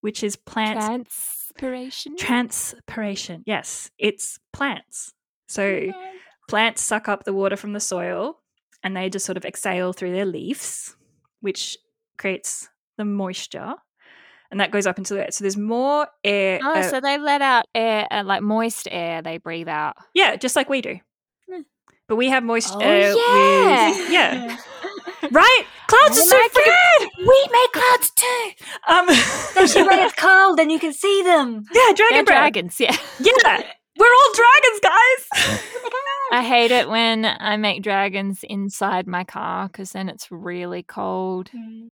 [0.00, 0.86] which is plants
[1.58, 2.16] Transpiration.
[2.16, 3.42] Transpiration.
[3.46, 5.12] Yes, it's plants.
[5.48, 5.92] So
[6.48, 8.38] plants suck up the water from the soil
[8.82, 10.96] and they just sort of exhale through their leaves,
[11.40, 11.76] which
[12.16, 13.74] creates the moisture.
[14.50, 15.30] And that goes up into the air.
[15.30, 16.58] So there's more air.
[16.62, 19.22] oh, uh, so they let out air, uh, like moist air.
[19.22, 19.94] They breathe out.
[20.14, 20.98] yeah, just like we do.
[21.48, 21.60] Hmm.
[22.08, 23.90] But we have moist Oh, air yeah.
[23.90, 24.10] with.
[24.10, 24.56] Yeah.
[25.30, 25.62] Right?
[25.86, 27.06] Clouds are so freaking.
[27.18, 28.50] We make clouds too.
[28.88, 31.62] Um, Especially when it's cold and you can see them.
[31.74, 32.80] yeah, dragon dragons.
[32.80, 32.96] Yeah.
[33.20, 33.62] Yeah.
[33.98, 35.60] We're all dragons, guys.
[36.32, 41.50] I hate it when I make dragons inside my car because then it's really cold.
[41.52, 41.90] and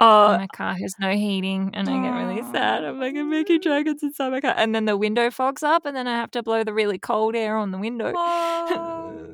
[0.00, 2.84] Oh, my car has no heating and I get really sad.
[2.84, 4.52] I'm like, I'm making dragons inside my car.
[4.56, 7.36] And then the window fogs up and then I have to blow the really cold
[7.36, 8.12] air on the window.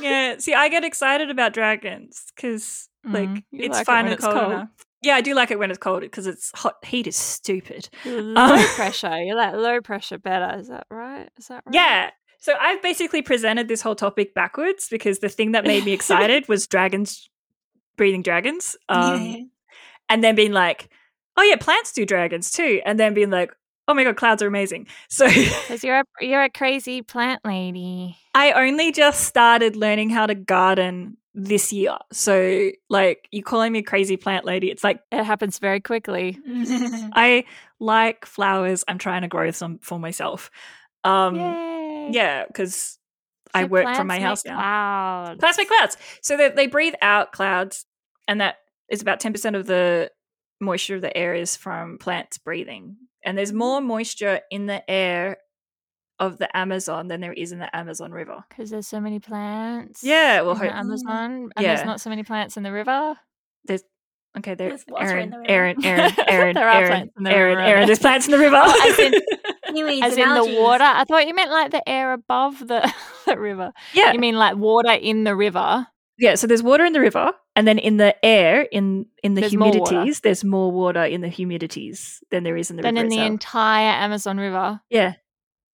[0.00, 0.36] yeah.
[0.38, 4.06] See, I get excited about dragons because like Mm, you it's like it fine when
[4.06, 4.66] and it's cold, cold.
[5.02, 6.84] Yeah, I do like it when it's cold because it's hot.
[6.84, 7.88] Heat is stupid.
[8.04, 9.22] low Um, pressure.
[9.22, 10.58] You like low pressure better.
[10.58, 11.28] Is that right?
[11.38, 11.74] Is that right?
[11.74, 12.10] Yeah.
[12.38, 16.48] So I've basically presented this whole topic backwards because the thing that made me excited
[16.48, 17.28] was dragons
[17.96, 18.76] breathing dragons.
[18.88, 19.42] Um, Yeah.
[20.08, 20.88] And then being like,
[21.36, 22.80] oh yeah, plants do dragons too.
[22.84, 23.52] And then being like,
[23.88, 24.86] oh my god, clouds are amazing.
[25.08, 28.16] So Because you're a, you're a crazy plant lady.
[28.34, 31.96] I only just started learning how to garden this year.
[32.12, 36.38] So like you calling me a crazy plant lady, it's like It happens very quickly.
[36.46, 37.44] I
[37.78, 38.84] like flowers.
[38.88, 40.50] I'm trying to grow some for myself.
[41.04, 42.08] Um Yay.
[42.12, 42.98] yeah, because
[43.54, 44.56] I work from my house now.
[44.56, 45.40] Clouds.
[45.40, 45.96] Plants make clouds.
[46.20, 47.86] So that they breathe out clouds
[48.28, 48.56] and that
[48.90, 50.10] is about 10% of the
[50.60, 52.96] moisture of the air is from plants breathing.
[53.24, 53.56] And there's mm.
[53.56, 55.38] more moisture in the air
[56.18, 58.44] of the Amazon than there is in the Amazon River.
[58.48, 60.02] Because there's so many plants.
[60.02, 61.74] Yeah, well, in the hope- Amazon, and Yeah.
[61.74, 63.16] there's not so many plants in the river.
[63.64, 63.82] There's
[64.38, 65.92] okay, there There's water in Erin, the river.
[65.92, 67.68] Erin, Erin, Erin, There are Erin, plants in the Erin, river.
[67.68, 68.56] Erin, there's plants in the river.
[68.58, 69.20] Oh, as in-
[69.76, 70.84] Seaweeds As in the water.
[70.84, 72.90] I thought you meant like the air above the,
[73.26, 73.72] the river.
[73.92, 75.86] yeah, You mean like water in the river?
[76.18, 76.34] Yeah.
[76.34, 79.56] So there's water in the river, and then in the air, in in the There's
[79.56, 82.88] more humidities, there's more water in the humidities than there is in the river.
[82.88, 83.30] Than river in the itself.
[83.30, 84.80] entire Amazon River.
[84.90, 85.14] yeah,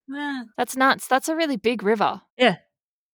[0.09, 0.43] Yeah.
[0.57, 1.07] That's nuts.
[1.09, 2.21] That's a really big river.
[2.37, 2.57] Yeah.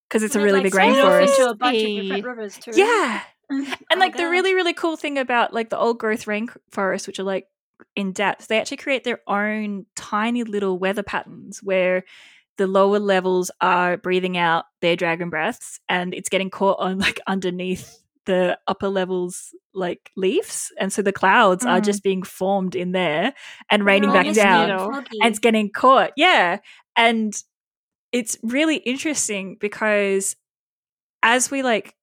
[0.08, 1.38] Because it's a really like, big rainforest.
[1.38, 2.70] into a bunch of different rivers too.
[2.74, 7.06] Yeah, and Oh, like the really really cool thing about like the old growth rainforests,
[7.06, 7.46] which are like
[7.94, 12.04] in depth, they actually create their own tiny little weather patterns where
[12.58, 17.20] the lower levels are breathing out their dragon breaths, and it's getting caught on like
[17.26, 21.84] underneath the upper levels like leaves, and so the clouds are Mm.
[21.84, 23.32] just being formed in there
[23.70, 24.70] and raining back down.
[24.70, 26.10] and and it's getting caught.
[26.16, 26.58] Yeah.
[26.96, 27.32] And
[28.12, 30.34] it's really interesting because
[31.22, 31.94] as we like,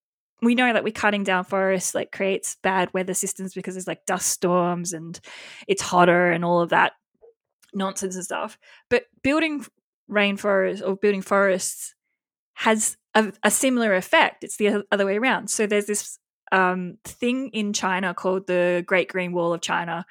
[0.41, 4.05] we know that we're cutting down forests like creates bad weather systems because there's like
[4.05, 5.19] dust storms and
[5.67, 6.93] it's hotter and all of that
[7.73, 8.57] nonsense and stuff.
[8.89, 9.65] But building
[10.09, 11.95] rainforests or building forests
[12.55, 14.43] has a, a similar effect.
[14.43, 15.49] It's the other way around.
[15.49, 16.19] So there's this
[16.51, 20.05] um, thing in China called the Great Green Wall of China,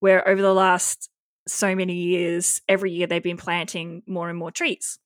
[0.00, 1.08] where over the last
[1.46, 4.98] so many years, every year they've been planting more and more trees.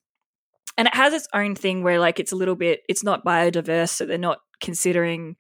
[0.76, 3.90] and it has its own thing where like it's a little bit it's not biodiverse
[3.90, 5.37] so they're not considering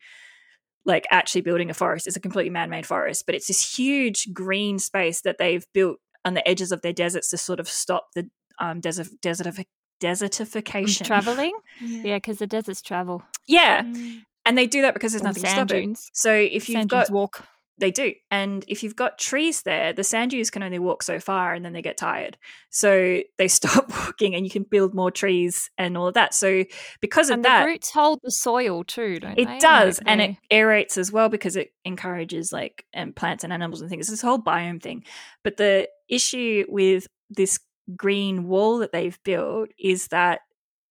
[0.84, 4.78] like actually building a forest it's a completely man-made forest but it's this huge green
[4.78, 8.28] space that they've built on the edges of their deserts to sort of stop the
[8.58, 9.66] um desert desertific-
[10.02, 11.56] desertification Traveling?
[11.80, 13.22] Yeah, because the deserts travel.
[13.46, 14.22] yeah Mm.
[14.46, 16.10] and they do that because there's And nothing sand stopping dunes.
[16.12, 17.46] so if you've Sand got dunes walk.
[17.78, 18.12] they do.
[18.30, 21.64] And if you've got trees there, the sand dunes can only walk so far and
[21.64, 22.36] then they get tired.
[22.70, 26.34] So they stop walking and you can build more trees and all of that.
[26.34, 26.64] So
[27.00, 29.42] because of And that, roots hold the soil too, don't they?
[29.42, 30.00] it does.
[30.06, 34.02] And it aerates as well because it encourages like and plants and animals and things.
[34.02, 35.04] It's this whole biome thing.
[35.42, 37.58] But the issue with this
[37.96, 40.40] green wall that they've built is that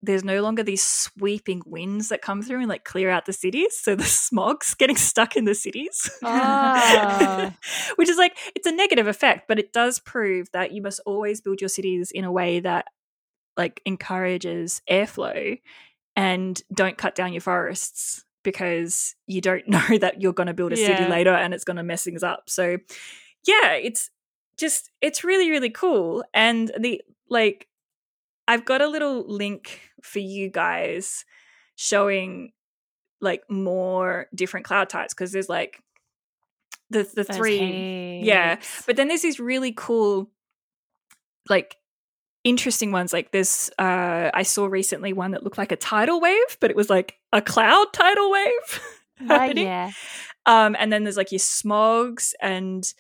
[0.04, 3.78] there's no longer these sweeping winds that come through and like clear out the cities.
[3.78, 6.10] So the smog's getting stuck in the cities.
[6.24, 7.56] Ah.
[7.96, 11.42] Which is like, it's a negative effect, but it does prove that you must always
[11.42, 12.88] build your cities in a way that
[13.58, 15.60] like encourages airflow
[16.16, 20.74] and don't cut down your forests because you don't know that you're going to build
[20.74, 22.50] a city later and it's going to mess things up.
[22.50, 22.78] So,
[23.46, 24.10] yeah, it's
[24.62, 26.24] just, it's really, really cool.
[26.34, 27.68] And the like,
[28.48, 31.26] I've got a little link for you guys
[31.76, 32.54] showing
[33.22, 35.82] like more different cloud types because there's like
[36.90, 40.30] the the Those three yeah, but then there's these really cool
[41.50, 41.78] like
[42.44, 46.58] interesting ones like this uh i saw recently one that looked like a tidal wave
[46.60, 48.82] but it was like a cloud tidal wave
[49.22, 49.92] Oh, happening yeah.
[50.48, 52.92] um and then there's like your smogs and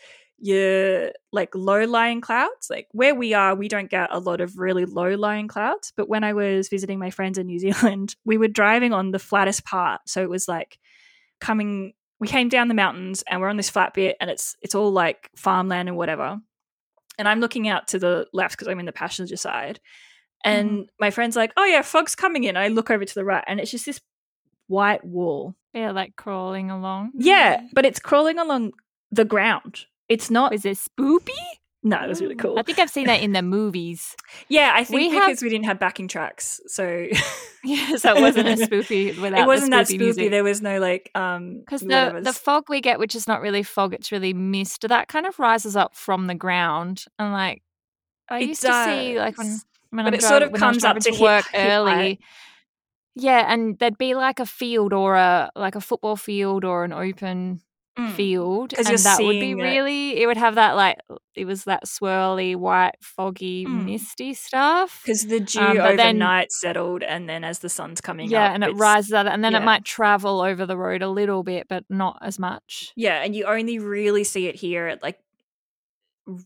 [0.41, 2.69] your like low lying clouds.
[2.69, 6.09] Like where we are we don't get a lot of really low lying clouds but
[6.09, 9.63] when i was visiting my friends in new zealand we were driving on the flattest
[9.63, 10.01] part.
[10.07, 10.79] So it was like
[11.39, 14.75] coming we came down the mountains and we're on this flat bit and it's it's
[14.75, 16.39] all like farmland and whatever.
[17.17, 19.79] And i'm looking out to the left because i'm in the passenger side.
[20.45, 20.59] Mm-hmm.
[20.59, 22.57] And my friend's like oh yeah fog's coming in.
[22.57, 24.01] I look over to the right and it's just this
[24.67, 25.55] white wall.
[25.73, 27.11] Yeah, like crawling along.
[27.15, 27.67] yeah mm-hmm.
[27.73, 28.71] but it's crawling along
[29.11, 31.29] the ground it's not Is it spoopy?
[31.83, 34.15] no it was really cool I think I've seen that in the movies.
[34.49, 37.07] yeah i think We because have- we didn't have backing tracks so
[37.63, 40.31] Yeah, so it wasn't a spoopy without it wasn't the that spoopy spoopy music.
[40.31, 43.61] there was no like um Because the, the fog we get, which is not really
[43.63, 47.05] fog, it's really mist, that kind of rises up from the ground.
[47.19, 47.61] And like,
[48.29, 49.65] I It used to see, like, when, does.
[49.91, 51.69] when But I'm it sort driving- of I was comes up to hip- work hip
[51.69, 52.19] early.
[53.15, 56.93] Yeah, and there'd be like a field or a like a football field or an
[56.93, 57.61] open
[57.99, 58.13] Mm.
[58.13, 59.55] field, and that would be it.
[59.55, 60.21] really.
[60.21, 60.97] It would have that like
[61.35, 63.83] it was that swirly, white, foggy, Mm.
[63.85, 65.01] misty stuff.
[65.03, 68.45] because the dew Um, but then- overnight settled and then as the sun's coming Yeah,
[68.45, 69.59] up and it rises out, and then yeah.
[69.61, 72.93] it might travel over the road a little bit, but not as much.
[72.95, 75.19] yeah and you only really see it here at like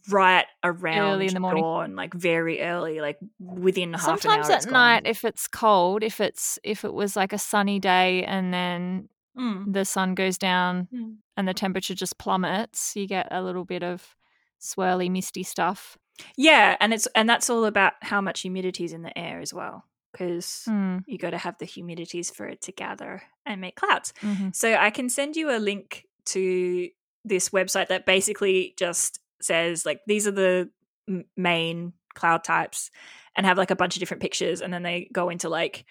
[0.10, 1.62] right around early in the morning.
[1.64, 6.02] dawn like very early like within half Sometimes an hour at night, if it's cold,
[6.02, 9.74] if it's if it was like a sunny day, and then Mm.
[9.74, 11.18] the sun goes down Mm.
[11.38, 14.16] and the temperature just plummets, you get a little bit of
[14.62, 15.98] swirly, misty stuff.
[16.38, 19.54] yeah and it's and that's all about how much humidity is in the air as
[19.54, 23.76] well because Mm, you got to have the humidities for it to gather and make
[23.76, 24.56] clouds mhm.
[24.56, 26.88] So I can send you a link to
[27.26, 30.70] this website that basically just says like these are the
[31.10, 32.92] m- main cloud types
[33.36, 35.84] and have like a bunch of different pictures and then they go into like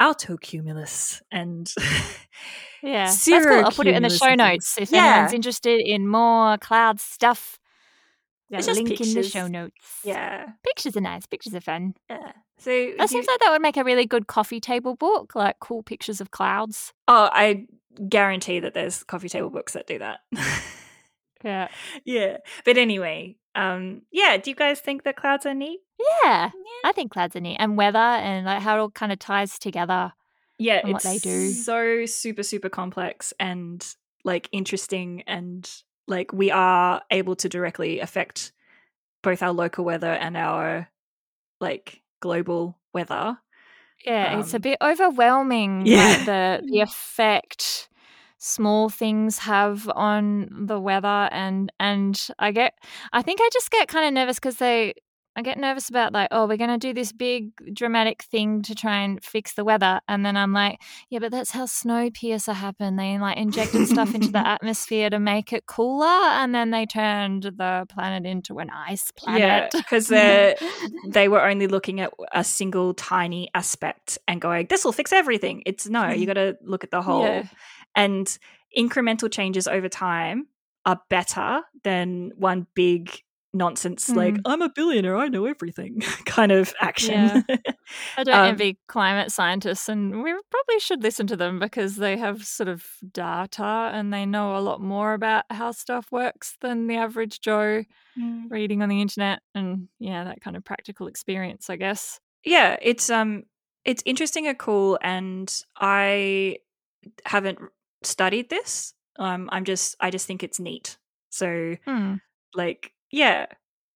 [0.00, 1.72] altocumulus and
[2.82, 3.64] Yeah, that's cool.
[3.64, 7.58] I'll put it in the show notes if anyone's interested in more cloud stuff.
[8.50, 9.74] Got It's a just link in the show notes.
[10.04, 11.26] yeah pictures are nice.
[11.26, 11.94] Pictures are fun.
[12.10, 15.34] yeah so That you- seems like that would make a really good coffee table book,
[15.34, 16.92] like cool pictures of clouds.
[17.08, 17.66] oh i
[18.08, 20.20] guarantee that there's coffee table books that do that
[21.42, 21.68] Yeah,
[22.04, 25.80] yeah but anyway um yeah do you guys think that clouds are neat
[26.24, 26.50] yeah.
[26.84, 29.58] I think clouds are neat, and weather, and like how it all kind of ties
[29.58, 30.12] together.
[30.58, 31.50] yeah it's what they do.
[31.52, 33.86] so super super complex and
[34.24, 35.70] like interesting and
[36.08, 38.52] like we are able to directly affect
[39.22, 40.88] both our local weather and our
[41.60, 43.38] like global weather
[44.04, 45.80] Yeah, it's a Um, bit overwhelming.
[45.80, 46.24] like, Yeah.
[46.24, 47.88] the the effect
[48.38, 52.74] small things have on the weather, and and I get,
[53.12, 54.94] I think I just get kind of nervous because they.
[55.36, 59.00] I get nervous about like, oh, we're gonna do this big dramatic thing to try
[59.00, 60.80] and fix the weather, and then I'm like,
[61.10, 62.98] yeah, but that's how Snowpiercer happened.
[62.98, 67.42] They like injected stuff into the atmosphere to make it cooler, and then they turned
[67.44, 69.40] the planet into an ice planet.
[69.40, 70.56] yeah because they
[71.08, 75.62] they were only looking at a single tiny aspect and going this will fix everything
[75.66, 76.24] it's no you hmm.
[76.26, 77.44] got to look at the whole Yeah.
[77.94, 78.38] and
[78.76, 80.48] incremental changes over time
[80.84, 83.20] are better than one big
[83.56, 84.46] nonsense like Mm.
[84.46, 87.30] I'm a billionaire, I know everything kind of action.
[88.16, 92.16] I don't Um, envy climate scientists, and we probably should listen to them because they
[92.16, 96.86] have sort of data and they know a lot more about how stuff works than
[96.86, 97.84] the average Joe
[98.16, 98.50] Mm.
[98.50, 99.42] reading on the internet.
[99.54, 102.20] And yeah, that kind of practical experience, I guess.
[102.44, 103.44] yeah, it's um
[103.84, 106.58] it's interesting and cool and I
[107.26, 107.58] haven't
[108.02, 108.94] studied this.
[109.18, 110.98] Um I'm just I just think it's neat.
[111.30, 112.16] So Hmm.
[112.54, 113.46] like yeah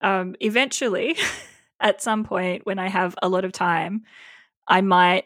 [0.00, 1.16] um eventually
[1.80, 4.02] at some point when i have a lot of time
[4.66, 5.24] i might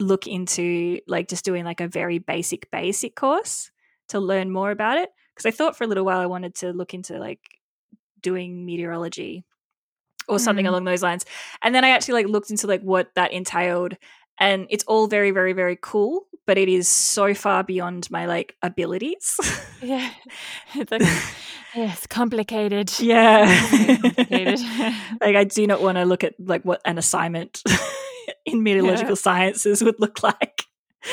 [0.00, 3.70] look into like just doing like a very basic basic course
[4.08, 6.72] to learn more about it because i thought for a little while i wanted to
[6.72, 7.40] look into like
[8.22, 9.44] doing meteorology
[10.28, 10.70] or something Mm.
[10.70, 11.26] along those lines
[11.62, 13.96] and then i actually like looked into like what that entailed
[14.40, 18.56] and it's all very very very cool but it is so far beyond my like
[18.62, 19.36] abilities
[19.80, 20.10] Yeah.
[20.74, 21.02] It's like,
[21.74, 22.92] yes, complicated.
[23.00, 23.46] yeah
[24.00, 24.60] complicated.
[25.20, 27.62] like I do not want to look at like what an assignment
[28.44, 29.14] in meteorological Yeah.
[29.16, 30.64] sciences would look like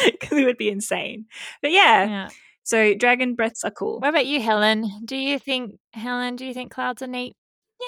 [0.03, 1.25] because it would be insane.
[1.61, 2.29] But yeah, yeah.
[2.63, 3.99] so dragon breaths are cool.
[3.99, 4.85] What about you, Helen?
[5.05, 7.35] Do you think, Helen, do you think clouds are neat?
[7.79, 7.87] Yeah.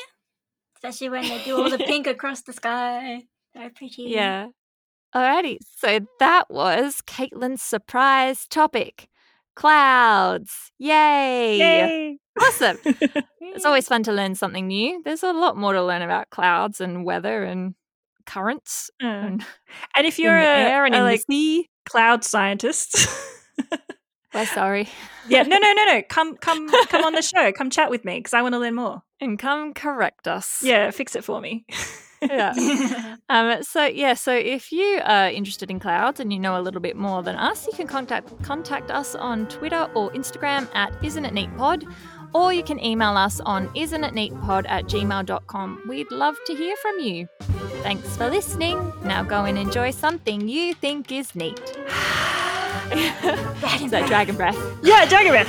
[0.78, 3.24] Especially when they do all the pink across the sky.
[3.54, 4.04] They're pretty.
[4.04, 4.48] Yeah.
[5.16, 5.58] Alrighty.
[5.78, 9.08] So that was Caitlin's surprise topic
[9.56, 10.72] clouds.
[10.80, 11.58] Yay.
[11.58, 12.18] Yay!
[12.40, 12.78] Awesome.
[13.54, 15.02] It's always fun to learn something new.
[15.04, 17.76] There's a lot more to learn about clouds and weather and
[18.26, 19.46] currents Uh, and
[19.94, 21.22] and if you're a, and a, like
[21.86, 22.96] cloud scientist,
[24.34, 24.88] We're sorry.
[25.28, 27.52] yeah, no, no, no, no, come, come, come on the show.
[27.52, 29.02] Come chat with me because I want to learn more.
[29.20, 30.64] And come correct us.
[30.64, 31.66] Yeah, fix it for me.
[32.22, 32.54] Yeah.
[33.32, 36.82] Um, so yeah, so if you are interested in clouds and you know a little
[36.82, 41.24] bit more than us, you can contact contact us on Twitter or Instagram at isn't
[41.24, 41.86] it neat pod,
[42.34, 45.84] or you can email us on isn't it neat pod at gmail.com.
[45.88, 47.30] We'd love to hear from you.
[47.84, 48.92] Thanks for listening.
[49.06, 51.58] Now go and enjoy something you think is neat.
[52.92, 54.58] is that dragon breath?
[54.84, 55.48] yeah, dragon breath.